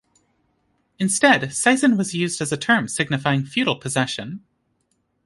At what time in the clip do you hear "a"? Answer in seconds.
2.51-2.57